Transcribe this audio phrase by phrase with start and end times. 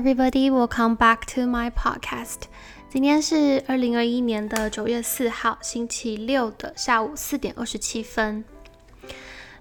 [0.00, 2.44] everybody, welcome back to my podcast.
[2.88, 8.42] 今天是二零二一年的九月四号，星期六的下午四点二十七分。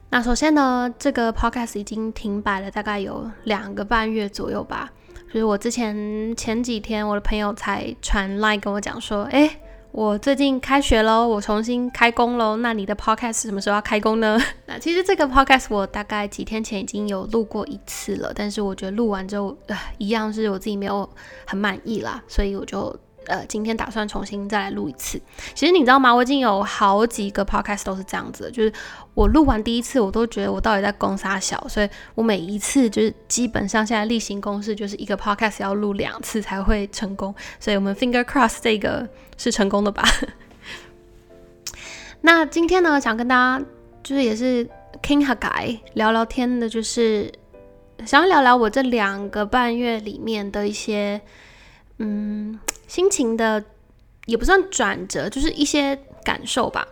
[0.10, 4.90] 那首先呢，这个 podcast 已经停摆了大概有两个半月左右吧。
[5.28, 9.60] 就是我之前前几天，我的朋友才传 line 跟我讲说，哎。
[9.92, 12.58] 我最近开学喽，我重新开工喽。
[12.58, 14.40] 那你的 podcast 什么时候要开工呢？
[14.68, 21.10] 那其实这个 podcast 我大概几天前已经有录过一次了，但是我觉得录完之后，呃，一样是我自己没有
[21.46, 22.96] 很满意啦，所以我就。
[23.30, 25.22] 呃，今天打算重新再来录一次。
[25.54, 26.14] 其实你知道吗？
[26.14, 28.74] 我已经有好几个 podcast 都是这样子的，就是
[29.14, 37.34] 我录完第一次，我都觉得我到底在攻啥小，所以我每一次就是基本上现在例行公事就是一个 podcast 要录两次才会成功。
[37.60, 39.08] 所以我们 finger cross 这个
[39.38, 40.04] 是成功的吧？
[42.22, 43.64] 那今天呢，想跟大家
[44.04, 44.68] 就是也是
[45.02, 47.32] king 和改聊聊天的，就是
[48.06, 51.22] 想要聊聊我这两个半月里面的一些
[52.00, 52.60] 嗯。
[52.88, 53.64] 心情的
[54.26, 56.88] 也不算转折，就是一些感受吧。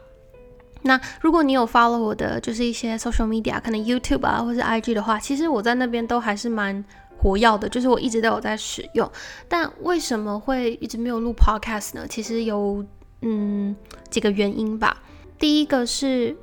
[0.83, 6.86] 那如果你有 follow 我的，就是一些 social media，可能 YouTube 啊，或是 IG 的话，其实我在那边都还是蛮
[7.17, 9.11] 活跃的，就是我一直都有在使用。
[9.47, 12.05] 但为什么会一直没有录 podcast 呢？
[12.08, 12.86] 其实有
[13.21, 13.75] 嗯
[14.11, 15.02] 几个原因吧。
[15.39, 16.38] 第一个是。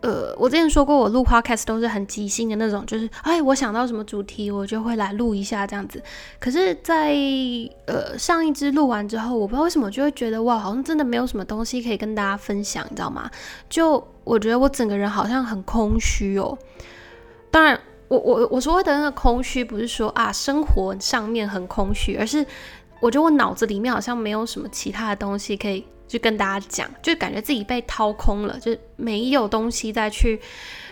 [0.00, 6.00] 呃，我之前说过，我录 podcast 都是很即兴的那种，就是哎，我想到什么主题，我就会来录一下这样子。
[6.38, 7.16] 可是，在
[7.86, 13.28] 呃上一支录完之后，我不知道为什么就会觉得哇，好像真的没有什么东西可以跟大家分享，你知道吗？
[13.68, 16.56] 就我觉得我整个人好像很空虚哦。
[17.50, 22.46] 当然，我我我说的那个空虚，不是说啊生活上面很空虚，而是
[23.00, 25.84] 我觉得我脑子里面好像没有什么其他的东西可以。
[26.08, 30.40] 就跟大家讲，就感觉自己被掏空了，就没有东西再去，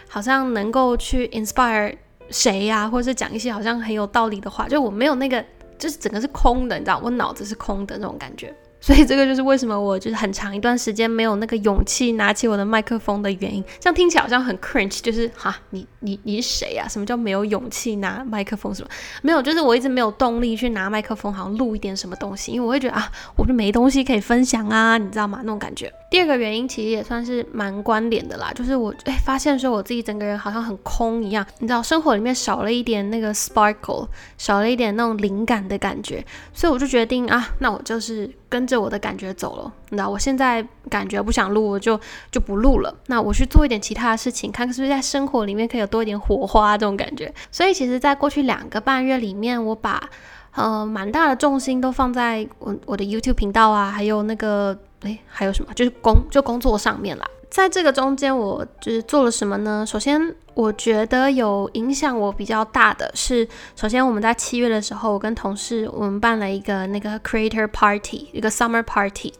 [0.06, 1.96] 好像能够去 inspire
[2.30, 5.44] 谁呀，或者是讲一些好像很有道理的话，就我没有那个，
[5.78, 8.54] 就是整个是空的，你知道，我脑子是空的那种感觉。
[8.86, 13.60] 所以这个就是为什么我就是很长一段时间没有那个勇气拿起我的麦克风的原因。
[13.80, 16.86] 这样听起来好像很 cringe，就是哈，你你你是谁呀？
[16.88, 18.72] 什么叫没有勇气拿麦克风？
[18.72, 18.88] 什么
[19.22, 19.42] 没有？
[19.42, 25.40] 就是我一直没有动力去拿麦克风，好像录一点什么东西，因为我会觉得啊，我就没东西可以分享啊，你知道吗？
[25.42, 25.92] 那种感觉。
[26.08, 34.06] 第二个原因其实也算是蛮关联的啦，就是我哎发现说我自己整个人好像很空一样，你知道，生活里面少了一点那个 sparkle，
[34.38, 38.30] 少了一点那种灵感的感觉，所以我就决定啊，那我就是。
[38.48, 41.98] 跟着我的感觉走了，那我现在感觉不想录，我就
[42.30, 42.94] 就不录了。
[43.06, 47.32] 那我去做一点其他的事情，看看是不是在生活里面可以有多一点火花这种感觉。
[47.50, 50.08] 所以其实，在过去两个半月里面，我把
[50.54, 57.26] 呃蛮大的重心都放在我我的 YouTube 频道啊，还有那个诶，还有什么，就是工就工作上面啦。
[57.48, 59.84] 在这个中间，我就是做了什么呢？
[59.86, 69.32] 首先，我觉得有影响我比较大的是，首先我们在七月的时候，我跟同事我们办了一个那个 Creator Party，一个 Summer Party。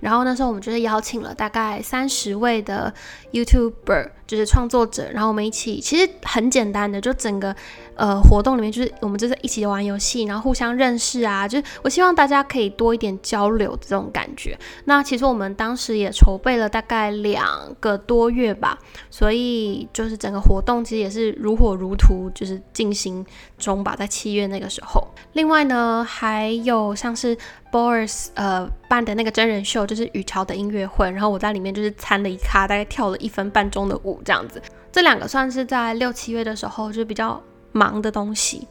[0.00, 2.92] 然后那时候我们就是邀请了大概三十位的
[3.32, 7.52] YouTuber，就是创作者，然后我们一起，其实很简单的，就整个
[7.96, 14.56] 呃活动里面就是我们就是一起玩游戏，然后互相认识啊，就是我希望大家可以多一点交流这种感觉。
[14.84, 18.78] 那其实我们当时也筹备了大概两个多月吧，
[19.10, 23.26] 所以就是整个活动其实也是如火如荼，就是进行
[23.58, 25.12] 中吧，在七月那个时候。
[25.32, 27.36] 另外呢，还有像是。
[27.72, 34.60] Boris 呃办的那个真人秀就是雨桥的音乐会，然后我在里面就是参了一咖，大概跳了一分半钟的舞这样子。
[34.92, 37.40] 这两个算是在六七月的时候就比较
[37.72, 38.66] 忙的东西。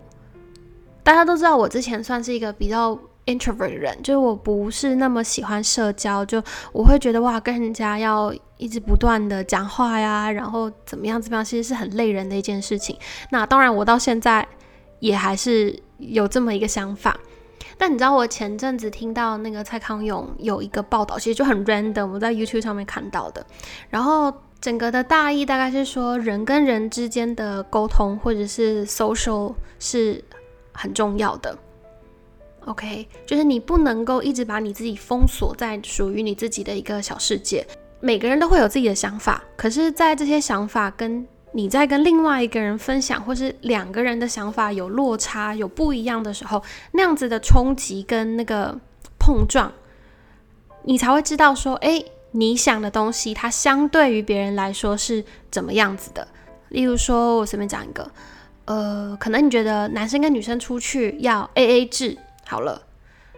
[1.04, 12.98] 大家都知道我之前算是一个比较 introvert 的人，就是我不是那么喜欢社交，就我会觉得哇跟人家要一直不断的讲话呀，然后怎么样怎么样，其实是很累人的一件事情。
[13.32, 14.48] 那当然我到现在
[15.00, 17.18] 也还是有这么一个想法。
[17.78, 23.46] 但你知道我前阵子听到那个蔡康永有一个报道，其实就很 random，我在 YouTube 上面看到的。
[23.90, 30.24] 然后整个的大意大概是说，人跟人之间的沟通或者是 social 是
[30.74, 31.58] 很重要的。
[32.66, 37.66] OK，就是你不能够一直把你自己封锁在属于你自己的一个小世界。
[38.02, 48.78] 每个人都会有自己的想法，可是，在这些想法跟你在跟另外一个人分享，或是两个人的想法有落差、有不一样的时候，那样子的冲击跟那个
[49.18, 49.72] 碰撞，
[50.84, 56.28] 你才会知道说，哎，你想的东西，它相对于别人来说是怎么样子的。
[56.70, 58.12] 例如说，我随便讲一个，
[58.66, 62.84] 呃，可能你觉得男生跟女生出去要 A A 制，好了。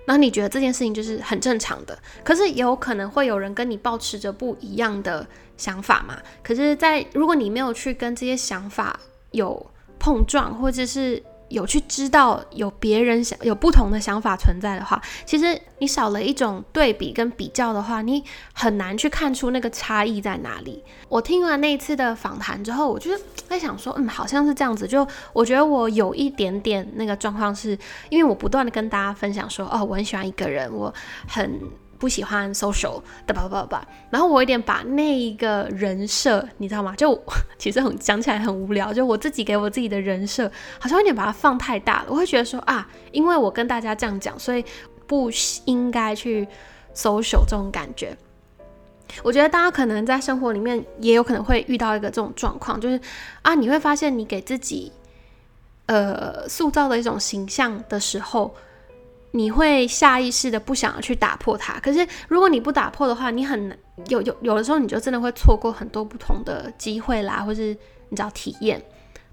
[0.05, 6.17] 然后你觉得这件事情就是很正常的，可是有可能会有人跟你保持着不一样的想法嘛？
[6.43, 8.99] 可是，在如果你没有去跟这些想法
[9.29, 9.63] 有
[9.99, 11.21] 碰撞，或者是
[11.51, 20.83] 有去知道有别人想有不同的想法存在的话，其实你少了一种对比跟比较的话，你很难去看出那个差异在哪里。
[21.09, 23.11] 我听完那一次的访谈之后，我就
[23.47, 24.87] 在想说，嗯，好像是这样子。
[24.87, 27.77] 就我觉得我有一点点那个状况，是
[28.09, 30.93] 因为我不断的跟大家分享说，哦，我很喜欢一个人，我
[31.27, 31.59] 很。
[32.01, 36.95] 不喜欢 social 的吧吧吧，然后我有点把那一个人设，你知道吗？
[36.97, 37.13] 就
[37.59, 42.07] 其实很讲起来很无聊，就我自己给我自己的人设，好像有点把它放太大了。
[42.09, 44.65] 我会觉得说啊，因为我跟大家这样讲，所以
[45.05, 45.29] 不
[45.65, 46.47] 应该去
[46.95, 48.17] social 这种感觉。
[49.21, 52.99] 我觉得大家可能在生活里面也有可能会遇到一个这种状况，就是
[53.43, 54.91] 啊，你会发现你给自己
[55.85, 58.55] 呃塑造的一种形象的时候。
[59.31, 67.75] 你会下意识的不想要去打破它，可是如果你不打破的话，你很有有有的时候你就真的会错过很多不同的机会啦，或是
[68.09, 68.81] 你知道体验。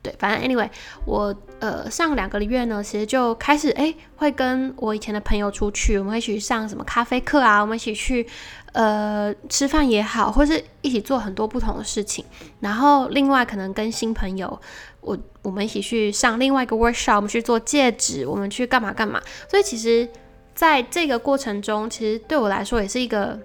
[0.03, 0.69] 对，反正 anyway，
[1.05, 8.27] 我呃上两个月呢，其实就开始哎会跟我以前的朋友出去，我们一起上什么咖啡课啊，我们一起去
[8.73, 12.25] 呃吃饭也好，或是一起做很多不同的事情。
[12.61, 14.61] 然后另外可能跟新朋友。
[15.01, 19.23] 我我们一起去上另外一个 workshop，我们去做戒指，我们去干嘛干嘛。
[19.49, 20.07] 所以其实
[20.55, 23.39] 在这个过程中，其实对我来说也是一个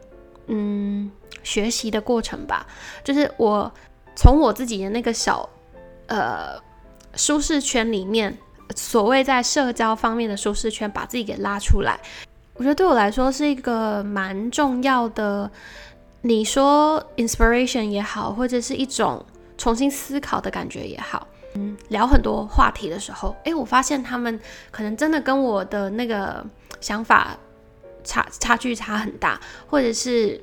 [0.48, 1.10] 嗯
[1.44, 2.66] 学习的过程吧。
[3.02, 3.72] 就是我
[4.14, 5.48] 从我自己的那个小
[6.08, 6.60] 呃
[7.16, 8.38] 舒适圈里面，
[8.76, 12.00] 所谓在社交方面的舒适圈，把自己给拉出来。
[12.56, 15.50] 我觉得对我来说是一个蛮重要的。
[16.22, 19.26] 你说 inspiration 也好，或者是一种
[19.58, 21.28] 重新思考的感觉也好。
[21.56, 24.40] 嗯，聊很多话题的时候，诶，我发现他们
[24.72, 26.44] 可能真的跟我的那个
[26.80, 27.38] 想法
[28.04, 30.42] 差差距差很大，或者是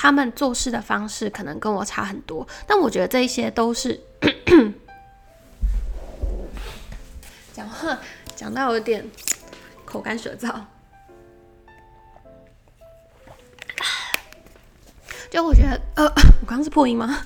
[0.00, 2.46] 他们做事的方式可能跟我差很多。
[2.68, 4.00] 但我觉得这一些都是
[7.52, 7.98] 讲话
[8.36, 9.04] 讲到有点
[9.84, 10.54] 口干舌燥，
[15.28, 16.04] 就我觉得，呃，
[16.40, 17.24] 我刚刚是破音吗？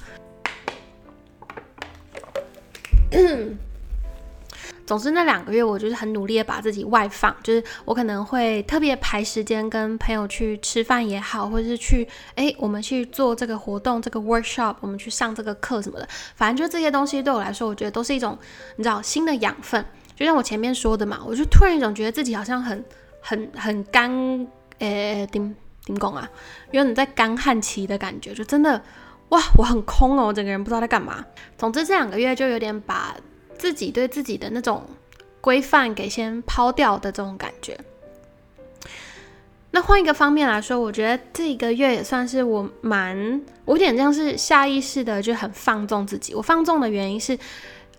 [4.93, 16.07] 总之，那两个月我就是很努力的把自己外放，就是我可能会特别排时间跟朋友去吃饭也好，或者是去哎，我们去做这个活动，这个 workshop，我们去上这个课什么的。
[16.35, 18.39] 反正就这些东西对我来说，我觉得都是一种
[18.77, 19.83] 你知道新的养分。
[20.15, 22.85] 就像我前面说的嘛，我就突然一种觉得自己好像很
[23.23, 24.47] 很很干，
[24.81, 25.57] 诶，顶
[25.87, 26.29] 顶工啊，
[26.71, 28.83] 有点在干旱期的感觉，就真的。
[29.31, 31.25] 哇，我很空哦，我整个人不知道在干嘛。
[31.57, 33.17] 总之这两个月就有点把
[33.63, 34.83] 自己对自己的那种
[35.41, 37.79] 规范给先抛掉的这种感觉。
[39.71, 46.35] 那换一个方面来说，我觉得这个月也算是我蛮，我有点像是下意识的就很放纵自己。
[46.35, 47.39] 我放纵的原因是，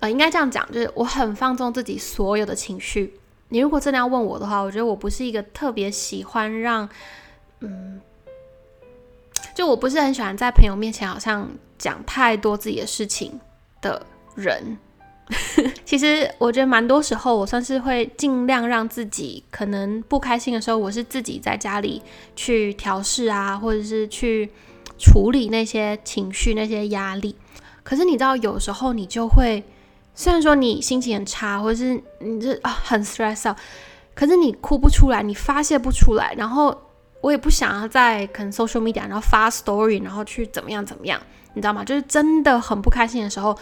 [0.02, 3.18] 呃，应该这样讲，就是我很放纵自己所有的情绪。
[3.48, 6.90] 你如果真的要问我的话，我觉得我不是一个特别喜欢让，
[7.62, 8.02] 嗯。
[9.56, 13.40] 就我不是很喜欢在朋友面前好像讲太多自己的事情
[13.82, 14.06] 的
[14.36, 14.78] 人。
[15.86, 22.02] 其实我觉得蛮多时候，我算是会尽量让自己可能不开心的时候，我是自己在家里
[22.36, 24.50] 去调试啊，或者是去
[24.98, 27.36] 处理那些情绪、那些压力。
[27.84, 29.64] 可是你知道，有时候你就会，
[30.16, 33.58] 虽然说你心情很差，或者是你这啊很 stress out，
[34.16, 36.78] 可是你哭不出来，你发泄不出来，然后。
[37.24, 41.18] 我也不想要在可能 social media，然后发 story，然后去怎么样怎么样，
[41.54, 41.82] 你知道吗？
[41.82, 43.58] 就是真的很不开心的时候，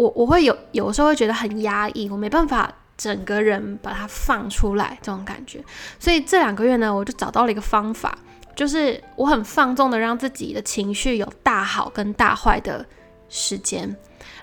[0.00, 5.62] 我我会有有时候会觉得很压抑，我没办法整个人把它放出来这种感觉。
[5.98, 8.16] 所以这两个月呢，我就找到了一个方法，
[8.56, 12.86] 就是我很放纵的让自己的情绪有大好跟大坏的
[13.28, 13.94] 时间。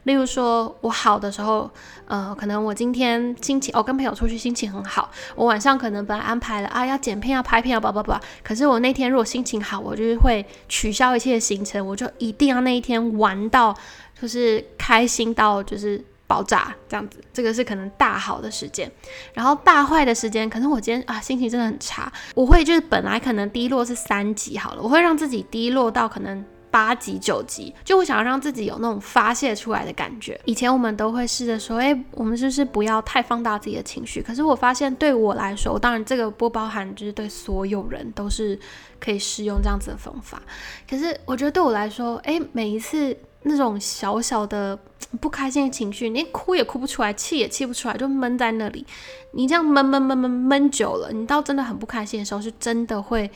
[0.04, 1.70] 例如说，我好的时候，
[2.06, 13.76] 呃，可能我今天心情，我跟朋友出去心情很好，我晚上可能本来安排了啊，要剪片，要拍片，要叭叭叭，可是我那天如果心情好，我就是会取消一切行程，我就一定要那一天玩到，
[14.22, 18.92] 就是开心到就是爆炸这样子，这个是可能大好的时间。
[19.34, 26.46] 然后大坏的时间，可能我今天啊心情真的很差，我会就是本来可能低落是三级好了，我会让自己低落到可能。
[26.70, 30.40] 八级九级，就我想要让自己有那种发泄出来的感觉。
[30.44, 34.22] 以前我们都会试着说，哎，我们是不是不要太放大自己的情绪？
[34.22, 38.60] 可是我发现，对我来说，当然这个不包含，就是对所有人都是
[39.00, 40.42] 可以适用这样子的方法。
[40.88, 43.16] 可是我觉得对我来说，哎，每一次
[43.48, 44.78] 那种小小的
[45.20, 48.86] 不开心的情绪，你哭也哭不出来，气也气不出来，就闷在那里。
[49.32, 53.30] 你这样闷闷闷闷闷久了，你到真的很不开心的时候，是真的会，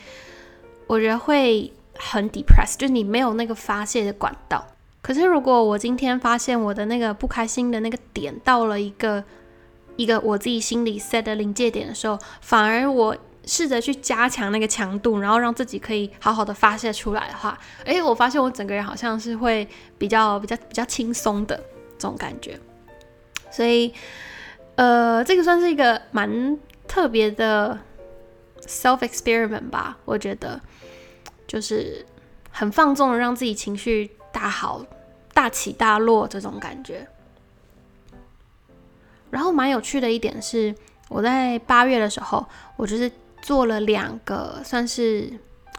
[0.86, 1.72] 我觉得会。
[1.94, 4.66] 很 depress，就是你没有那个发泄的管道。
[5.02, 9.22] 可是如果我今天发现我的那个不开心的那个点到了一个
[9.96, 19.66] 一个我自己心里 set 的临界点的时候，反而我试着去加强那个强度，然后让自己可以好好的发泄出来的话，诶，我发现我整个人好像是会
[19.98, 21.56] 比较比较比较轻松的
[21.98, 22.58] 这种感觉。
[23.50, 23.92] 所以，
[24.76, 27.78] 呃，这个算是一个蛮特别的
[28.62, 30.60] self experiment 吧，我觉得，
[31.46, 32.06] 就是
[32.50, 34.84] 很放纵的让自己情绪大好、
[35.34, 37.06] 大起大落这种感觉。
[39.30, 40.74] 然后蛮有趣的一点是，
[41.08, 42.46] 我在八月的时候，
[42.76, 43.10] 我就是
[43.42, 45.30] 做了两个算是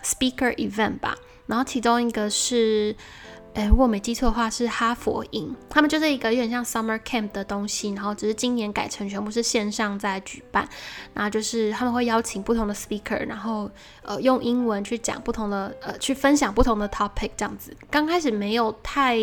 [0.04, 1.16] speaker event 吧，
[1.48, 2.96] 然后其中一个是。
[3.56, 10.68] 哎，如果没记错的话，是哈佛营，他们就是一个有点像 summer camp 的东西，然后只是今年改成全部是线上在举办，
[11.14, 13.70] 然后就是他们会邀请不同的 speaker，然后
[14.02, 17.78] 呃用英文去讲不同的呃去分享不同的 topic 这样子。
[17.92, 19.20] 刚开始没有太。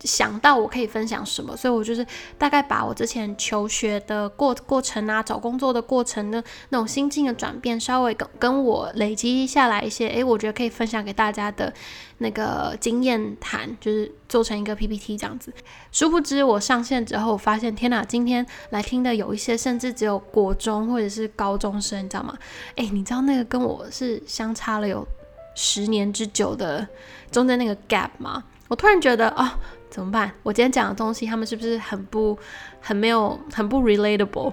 [0.00, 11.72] 想到我可以分享什么，所以我就是大概把我之前求学的过过程啊，找工作的过程的那种心境的转变，稍微跟跟我累积下来一些，诶，我觉得可以分享给大家的
[12.18, 15.50] 那个经验谈，就是做成一个 PPT 这样子。
[15.90, 22.36] 殊不知我上线之后，我发现天哪，今天来听的有一些甚至只有国中或者是高中生，你知道吗？
[22.76, 25.06] 诶，你知道那个跟我是相差了有
[25.54, 26.86] 十年之久的
[27.30, 28.44] 中间那个 gap 吗？
[28.68, 29.58] 我突然觉得啊。
[29.94, 30.28] 怎么办？
[30.42, 32.36] 我今天讲的东西，他们是不是很不、
[32.80, 34.52] 很没有、很不 relatable？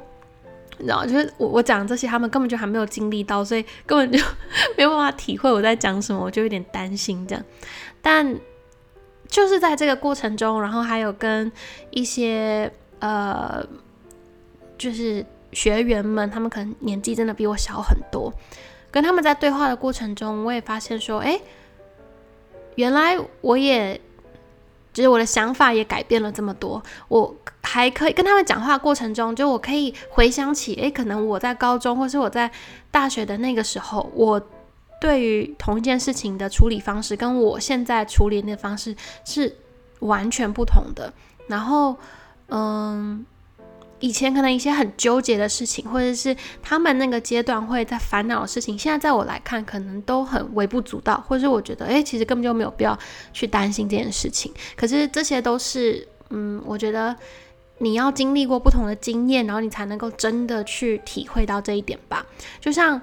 [0.77, 4.23] 你知道，就是我我讲这些，他们根本就还没有经历到，所以根本就
[4.77, 7.43] 没有办法体会我在讲什么，我就有点担心这样。
[8.03, 8.39] 但
[9.27, 11.51] 就是在这个过程中，然后还有跟
[11.89, 13.65] 一些呃，
[14.77, 18.31] 就是学员们，他们可能年纪真的比我小很多，
[18.91, 21.41] 跟他们在对话的过程中，我也发现说，哎，
[22.75, 23.99] 原来我也。
[24.93, 32.51] 就是我的想法也改变了这么多，我还可以跟他们讲话过程中，就我可以回想起，诶，可能我在高中或是我在
[32.89, 34.41] 大学的那个时候，我
[34.99, 38.95] 对于同一件事情的处理方式，跟我现在处理的方式
[39.25, 39.55] 是
[39.99, 41.13] 完全不同的。
[41.47, 41.95] 然后，
[42.49, 43.25] 嗯。
[44.01, 52.97] 以前可能一些很纠结的事情，或者是他们那个阶段会在烦恼的事情，现在在我来看，可能都很微不足道，或者是我觉得，诶，其实根本就没有必要
[53.31, 54.51] 去担心这件事情。
[54.75, 57.15] 可是这些都是，嗯，我觉得
[57.77, 62.25] 你要经历过不同的经验，然后你才能够真的去体会到这一点吧。
[62.59, 63.01] 就像，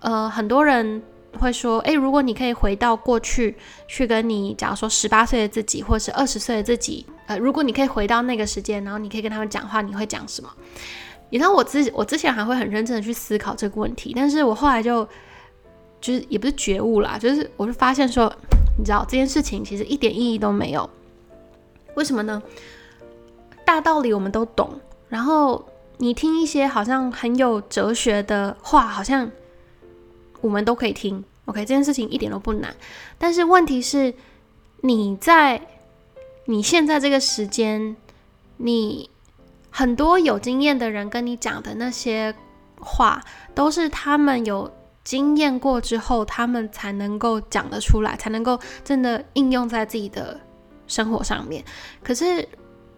[0.00, 1.00] 呃，很多人。
[1.38, 3.56] 会说，诶，如果你可以回到过去，
[3.86, 10.50] 去跟你，假如说十八岁的自己，或者是二十岁的自己，呃，如果你可以回到那个时间，然后你可以跟他们讲话，你会讲什么？
[11.30, 15.06] 你知道，我之我之前还会很认真的去思考这个问题，但是我后来就，
[16.00, 18.32] 就是也不是觉悟啦，就是我就发现说，
[18.76, 20.88] 你知道这件事情其实一点意义都没有。
[21.94, 22.42] 为什么呢？
[23.64, 24.70] 大道理我们都懂，
[25.08, 25.64] 然后
[25.98, 29.30] 你听一些好像很有哲学的话，好像。
[30.40, 32.74] 我们都可以听，OK，这件事情一点都不难。
[33.18, 34.14] 但是问题是，
[34.80, 35.60] 你在
[36.46, 37.94] 你现在这个时间，
[38.56, 39.10] 你
[39.70, 42.34] 很多有经验的人跟你讲的那些
[42.80, 43.22] 话，
[43.54, 44.72] 都是他们有
[45.04, 50.40] 经验过之后，他们才能够讲得出来，才能够真的应用在自己的
[50.86, 51.64] 生活上面。
[52.02, 52.48] 可是，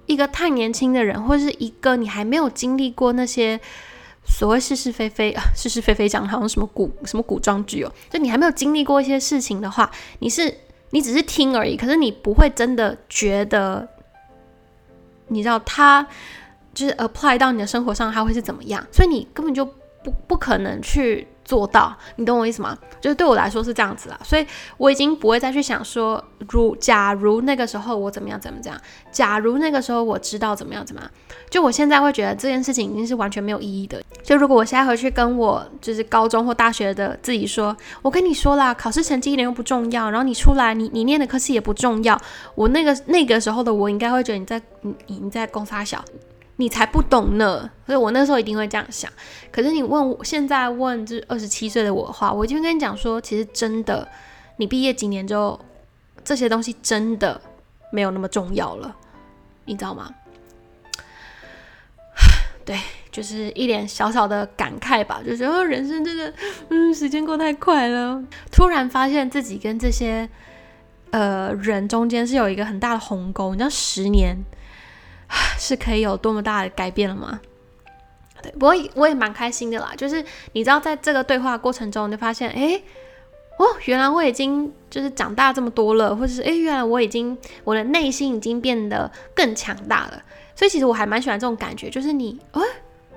[0.07, 3.61] 一个太年轻的人，或者是一个你还没有经历过那些。
[4.25, 10.53] 所谓是是非非啊，是是非非讲的好像什么古什么古装剧哦，就你还没有经历过一些事情的话，你是
[10.91, 13.89] 你只是听而已，可是你不会真的觉得，
[15.29, 16.07] 你知道他
[16.75, 19.69] 就是 apply 到你的生活上，他会是怎么样，所以你根本就
[20.03, 21.27] 不不可能去。
[21.45, 22.79] 做到，你懂我意思吗？
[23.01, 28.81] 就是对我来说是这样子啦，所以我已经不会再去想说，如假如那个时候我怎么样怎么怎样，
[29.11, 31.11] 假如那个时候我知道怎么样怎么样，
[31.51, 34.01] 就我现在会觉得这件事情已经是完全没有意义的。
[34.23, 42.19] 就如果我现在回去跟我就是高中或大学的自己说，我跟你说啦，考试成绩一点都不重要，然后你出来你你念的科系也不重要，
[42.55, 46.03] 我那个那个时候的我应该会觉得你在你你在攻杀小。
[46.57, 49.11] 你才不懂呢，所以我那时候一定会这样想。
[49.51, 54.07] 可是你问我现在问这二十七岁的我的话，我就会跟你讲说，其实真的，
[54.59, 55.59] 你毕业几年之后，
[56.23, 57.41] 这些东西真的
[57.91, 58.95] 没有那么重要了，
[59.65, 60.15] 你知道吗？
[62.65, 62.79] 对，
[63.11, 66.33] 就是一点小小的感慨吧，就觉得人生真的，
[66.69, 68.23] 嗯，时间过太快了。
[68.53, 70.29] 突然发现自己跟这些
[71.11, 74.37] 呃人中间是有一个很大的鸿沟，你知道，十年。
[75.59, 77.41] 是可以有多么大的改变了吗？
[78.43, 79.93] 对，不过我也蛮开心的啦。
[79.97, 82.83] 就是你知道，在这个对话过程中，你就发现，哎，
[83.57, 90.23] 哦，原来我已经就是长大这么多了，或者是哎，原来我已经我的内心已经变得更强大了。
[90.55, 92.61] 所以其实我还蛮喜欢这种感觉，就是你哎，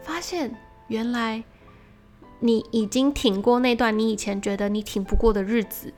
[0.03, 0.55] 发现
[0.87, 1.43] 原来
[2.39, 5.91] 你已经挺过那段你以前觉得你挺不过的日子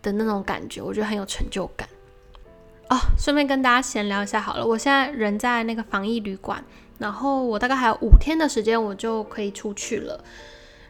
[0.00, 1.88] 的那种感觉，我觉得很有成就感。
[2.90, 6.60] 哦，顺便跟大家闲聊一下好了，我现在人在那个防疫旅馆，
[6.98, 10.20] 然后我大概还有五天的时间，我就可以出去了。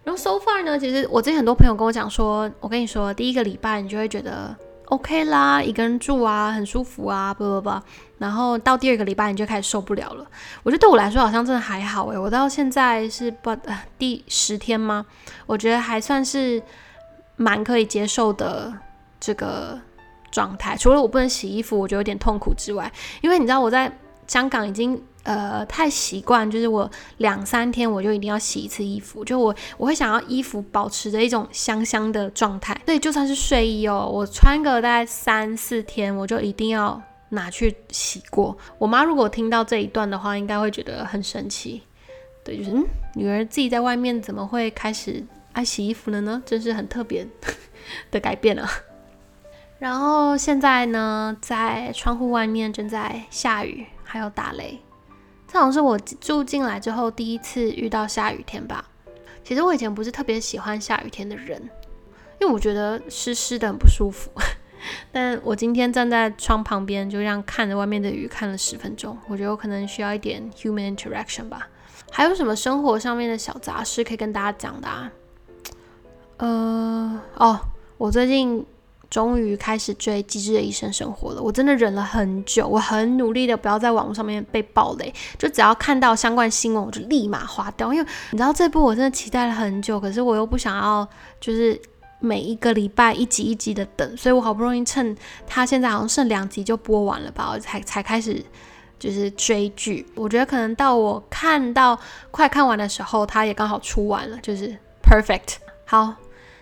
[0.02, 7.82] 然后 so far 呢，其实我之前很多朋友跟我讲说，我跟你说，第一个礼拜你就会觉得 OK 啦，一个人住啊，很舒服啊，不不不。
[8.16, 10.26] 然后到第二个礼拜你就开始受不了了。
[10.62, 15.04] 我觉得对我来说好像真的还好诶，我到现在是不呃第十天吗？
[15.44, 16.62] 我觉得还算是
[17.36, 18.72] 蛮可以接受的
[19.20, 19.78] 这个。
[20.30, 23.90] 状态除了我不能洗衣服，我觉得有点痛苦之外，因为你知道我在
[24.26, 38.56] 香港已经呃太习惯，就是我两三天我就一定要洗一次衣服，就我我会想要衣服保持着一种香香的状态，所以就算是睡衣哦，我穿个大概三四天，我就一定要拿去洗过。
[38.78, 41.82] 我妈如果听到这一段的话，应该会觉得很神奇，
[42.44, 42.84] 对，就是嗯，
[43.16, 46.40] 女儿自己在外面怎么会开始爱洗衣服了呢？
[46.46, 47.26] 真是很特别
[48.12, 48.68] 的改变了。
[49.80, 54.78] 然后现在呢，在窗户外面正在下雨，还有打雷。
[55.48, 58.84] 这好像是我住进来之后第一次遇到下雨天吧。
[59.42, 61.58] 其实我以前不是特别喜欢下雨天的人，
[62.38, 64.30] 因为我觉得湿湿的很不舒服。
[65.10, 69.16] 但我今天站在窗旁边，就这样看着外面的雨看了十分钟。
[69.28, 71.66] 我觉得我可能需要一点 human interaction 吧。
[72.10, 75.10] 还有什么生活上面的小杂事可以跟大家讲的啊？
[76.36, 77.60] 呃，哦，
[77.96, 78.66] 我最近。
[79.10, 91.06] 终于开始追《机智的医生生活》了，我真的忍了很久，我很努力的不要在网络上面被暴雷，就只要看到相关新闻我就立马划掉，因为你知道这部我真的期待了很久，可是我又不想要
[91.40, 91.78] 就是
[92.20, 98.40] 每一个礼拜一集一集的等，所以我好不容易趁它现在好像剩两集就播完了吧，我才才开始
[98.96, 100.06] 就是追剧。
[100.14, 101.98] 我觉得可能到我看到
[102.30, 106.14] 快看完的时候，它也刚好出完了，就是 perfect 好。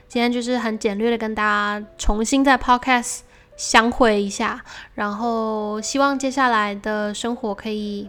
[0.08, 3.18] 今天就是很简略的跟大家重新在 Podcast
[3.56, 8.08] 相会一下，然后希望接下来的生活可以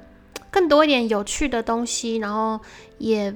[0.49, 2.59] 更多一点有趣的东西，然后
[2.99, 3.33] 也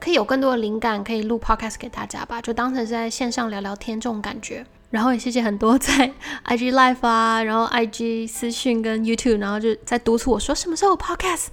[0.00, 4.66] 可以有更多的灵感，可以录 Podcast 给大家吧，就当成是在线上聊聊天这种感觉。
[4.90, 6.12] 然后也谢谢很多在
[6.46, 11.46] IG Live 啊，然后 IG 私讯跟 YouTube，然后就在督促我说什么时候 Podcast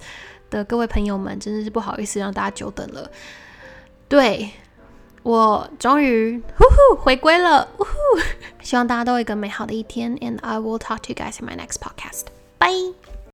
[0.50, 3.10] 的各位朋友们，真的是不好意思让大家久等了。
[4.08, 4.50] 对。
[5.22, 7.90] 我终于呼呼回归了，呼呼！
[8.60, 12.26] 希望大家都有一个美好的一天，and I will talk to you guys in my next podcast.
[12.58, 13.11] Bye.